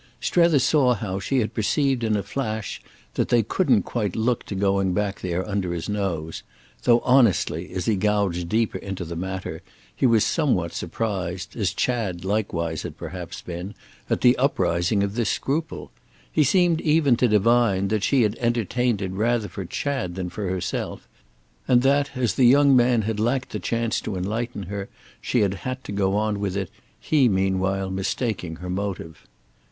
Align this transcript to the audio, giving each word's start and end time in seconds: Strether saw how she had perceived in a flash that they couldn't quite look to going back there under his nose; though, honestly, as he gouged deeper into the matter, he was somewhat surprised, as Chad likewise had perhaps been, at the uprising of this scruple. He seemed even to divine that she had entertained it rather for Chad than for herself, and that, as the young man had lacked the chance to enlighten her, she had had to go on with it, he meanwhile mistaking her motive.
Strether 0.19 0.57
saw 0.57 0.95
how 0.95 1.19
she 1.19 1.41
had 1.41 1.53
perceived 1.53 2.03
in 2.03 2.17
a 2.17 2.23
flash 2.23 2.81
that 3.13 3.29
they 3.29 3.43
couldn't 3.43 3.83
quite 3.83 4.15
look 4.15 4.43
to 4.45 4.55
going 4.55 4.95
back 4.95 5.21
there 5.21 5.47
under 5.47 5.73
his 5.73 5.87
nose; 5.87 6.41
though, 6.85 7.01
honestly, 7.01 7.69
as 7.71 7.85
he 7.85 7.95
gouged 7.95 8.49
deeper 8.49 8.79
into 8.79 9.05
the 9.05 9.15
matter, 9.15 9.61
he 9.95 10.07
was 10.07 10.23
somewhat 10.25 10.73
surprised, 10.73 11.55
as 11.55 11.71
Chad 11.71 12.25
likewise 12.25 12.81
had 12.81 12.97
perhaps 12.97 13.43
been, 13.43 13.75
at 14.09 14.21
the 14.21 14.35
uprising 14.37 15.03
of 15.03 15.13
this 15.13 15.29
scruple. 15.29 15.91
He 16.31 16.43
seemed 16.43 16.81
even 16.81 17.15
to 17.17 17.27
divine 17.27 17.89
that 17.89 18.03
she 18.03 18.23
had 18.23 18.35
entertained 18.39 19.03
it 19.03 19.11
rather 19.11 19.47
for 19.49 19.65
Chad 19.65 20.15
than 20.15 20.31
for 20.31 20.49
herself, 20.49 21.07
and 21.67 21.83
that, 21.83 22.09
as 22.17 22.33
the 22.33 22.47
young 22.47 22.75
man 22.75 23.03
had 23.03 23.19
lacked 23.19 23.49
the 23.51 23.59
chance 23.59 24.01
to 24.01 24.15
enlighten 24.15 24.63
her, 24.63 24.89
she 25.21 25.41
had 25.41 25.53
had 25.61 25.83
to 25.83 25.91
go 25.91 26.15
on 26.15 26.39
with 26.39 26.57
it, 26.57 26.71
he 26.99 27.29
meanwhile 27.29 27.91
mistaking 27.91 28.55
her 28.55 28.69
motive. 28.71 29.27